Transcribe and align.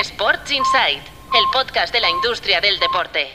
Sports 0.00 0.50
Insight, 0.50 0.98
el 0.98 1.44
podcast 1.52 1.94
de 1.94 2.00
la 2.00 2.10
industria 2.10 2.60
del 2.60 2.80
deporte. 2.80 3.28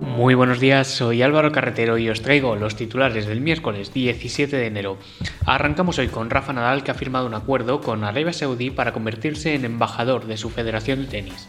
Muy 0.00 0.34
buenos 0.34 0.58
días, 0.58 0.88
soy 0.88 1.22
Álvaro 1.22 1.52
Carretero 1.52 1.98
y 1.98 2.10
os 2.10 2.22
traigo 2.22 2.56
los 2.56 2.74
titulares 2.74 3.26
del 3.26 3.40
miércoles 3.40 3.94
17 3.94 4.56
de 4.56 4.66
enero. 4.66 4.98
Arrancamos 5.46 5.98
hoy 5.98 6.08
con 6.08 6.30
Rafa 6.30 6.52
Nadal 6.52 6.82
que 6.82 6.90
ha 6.90 6.94
firmado 6.94 7.26
un 7.26 7.34
acuerdo 7.34 7.80
con 7.80 8.02
Arabia 8.02 8.32
Saudí 8.32 8.70
para 8.70 8.92
convertirse 8.92 9.54
en 9.54 9.66
embajador 9.66 10.26
de 10.26 10.36
su 10.36 10.50
federación 10.50 11.02
de 11.02 11.08
tenis. 11.08 11.48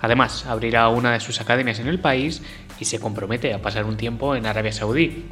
Además, 0.00 0.46
abrirá 0.46 0.88
una 0.88 1.12
de 1.12 1.20
sus 1.20 1.40
academias 1.40 1.78
en 1.78 1.86
el 1.86 2.00
país 2.00 2.42
y 2.80 2.86
se 2.86 2.98
compromete 2.98 3.54
a 3.54 3.62
pasar 3.62 3.84
un 3.84 3.96
tiempo 3.96 4.34
en 4.34 4.46
Arabia 4.46 4.72
Saudí. 4.72 5.26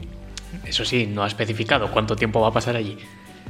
Eso 0.65 0.85
sí, 0.85 1.07
no 1.07 1.25
ha 1.25 1.27
especificado 1.27 1.91
cuánto 1.91 2.15
tiempo 2.15 2.41
va 2.41 2.49
a 2.49 2.53
pasar 2.53 2.77
allí. 2.77 2.99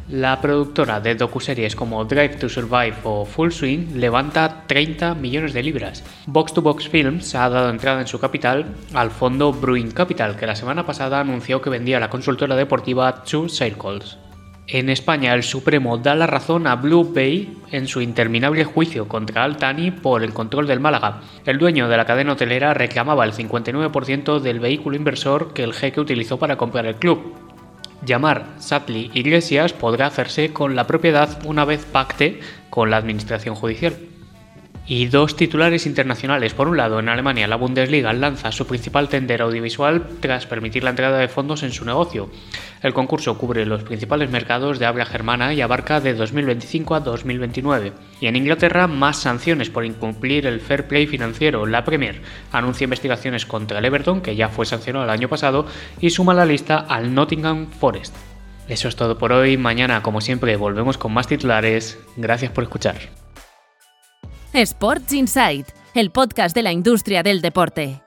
La 0.09 0.41
productora 0.41 1.01
de 1.01 1.15
docuseries 1.15 1.77
como 1.77 2.05
Drive 2.05 2.37
to 2.37 2.49
Survive 2.49 2.97
o 3.05 3.25
Full 3.25 3.51
Swing 3.51 3.95
levanta 3.95 4.65
30 4.67 5.15
millones 5.15 5.53
de 5.53 5.63
libras. 5.63 6.05
Box 6.27 6.53
to 6.55 6.61
Box 6.61 6.89
Films 6.89 7.35
ha 7.35 7.49
dado 7.49 7.71
entrada 7.71 8.01
en 8.01 8.09
su 8.09 8.19
capital 8.19 8.67
al 8.95 9.11
fondo 9.11 9.53
Bruin 9.53 9.93
Capital, 9.93 10.37
que 10.37 10.47
la 10.47 10.57
semana 10.57 10.85
pasada 10.85 11.21
anunció 11.21 11.63
que 11.63 11.71
vendía 11.71 12.01
la 12.01 12.11
consultora 12.11 12.57
deportiva 12.57 13.23
Two 13.23 13.49
Circles. 13.49 14.19
En 14.69 14.89
España, 14.91 15.35
el 15.35 15.43
Supremo 15.43 15.99
da 15.99 16.15
la 16.15 16.27
razón 16.27 16.67
a 16.67 16.77
Blue 16.77 17.13
Bay 17.13 17.59
en 17.73 17.89
su 17.89 18.01
interminable 18.01 18.65
juicio 18.65 19.09
contra 19.09 19.45
Altani 19.45 19.91
por 19.91 20.23
el 20.23 20.33
control 20.33 20.67
del 20.67 20.81
Málaga. 20.81 21.21
El 21.45 21.59
dueño 21.59 21.89
de 21.89 21.97
la 21.97 22.07
cadena 22.07 22.33
hotelera 22.33 22.73
reclamaba 22.73 23.25
el 23.25 23.33
59% 23.33 24.39
del 24.41 24.61
vehículo 24.61 24.97
inversor 24.97 25.53
que 25.53 25.65
el 25.65 25.75
jeque 25.75 26.01
utilizó 26.01 26.39
para 26.39 26.57
comprar 26.57 26.87
el 26.87 26.95
club. 26.95 27.35
Llamar 28.05 28.47
Satli 28.59 29.11
Iglesias 29.15 29.73
podrá 29.73 30.07
hacerse 30.07 30.53
con 30.53 30.75
la 30.75 30.87
propiedad 30.87 31.39
una 31.45 31.65
vez 31.65 31.85
pacte 31.85 32.41
con 32.69 32.91
la 32.91 32.97
administración 32.97 33.55
judicial. 33.55 33.97
Y 34.85 35.07
dos 35.07 35.37
titulares 35.37 35.87
internacionales. 35.87 36.55
Por 36.55 36.67
un 36.67 36.77
lado, 36.77 36.99
en 36.99 37.09
Alemania 37.09 37.47
la 37.47 37.55
Bundesliga 37.57 38.13
lanza 38.13 38.51
su 38.51 38.67
principal 38.67 39.09
tender 39.09 39.41
audiovisual 39.41 40.09
tras 40.19 40.47
permitir 40.47 40.83
la 40.83 40.91
entrada 40.91 41.19
de 41.19 41.29
fondos 41.29 41.63
en 41.63 41.73
su 41.73 41.85
negocio. 41.85 42.31
El 42.83 42.95
concurso 42.95 43.39
cubre 43.39 43.65
los 43.65 43.85
principales 43.85 44.29
mercados 44.31 44.79
de 44.79 44.87
habla 44.87 45.05
germana 45.05 45.55
y 45.55 45.61
abarca 45.61 46.01
de 46.01 46.15
2025 46.15 46.95
a 46.97 47.01
2029. 47.01 47.93
Y 48.21 48.27
en 48.27 48.37
Inglaterra, 48.37 48.89
más 48.89 49.19
sanciones 49.19 49.71
por 49.71 49.85
incumplir 49.85 50.47
el 50.47 50.61
fair 50.61 50.89
play 50.89 51.07
financiero. 51.07 51.65
La 51.67 51.85
Premier 51.85 52.21
anuncia 52.51 52.85
investigaciones 52.85 53.47
contra 53.47 53.79
el 53.79 53.85
Everton, 53.85 54.21
que 54.21 54.35
ya 54.35 54.49
fue 54.49 54.67
sancionado 54.67 55.05
el 55.05 55.11
año 55.11 55.29
pasado, 55.29 55.67
y 56.01 56.11
suma 56.11 56.35
la 56.35 56.45
lista 56.45 56.79
al 56.79 57.15
Nottingham 57.15 57.71
Forest. 57.71 58.17
Eso 58.69 58.89
es 58.89 58.97
todo 58.97 59.17
por 59.17 59.33
hoy. 59.33 59.57
Mañana, 59.57 60.03
como 60.03 60.21
siempre, 60.21 60.57
volvemos 60.57 60.99
con 60.99 61.13
más 61.13 61.29
titulares. 61.29 61.99
Gracias 62.17 62.51
por 62.51 62.65
escuchar. 62.65 62.97
Sports 64.53 65.13
Insight, 65.13 65.69
el 65.95 66.11
podcast 66.11 66.55
de 66.55 66.63
la 66.63 66.73
industria 66.73 67.23
del 67.23 67.41
deporte. 67.41 68.03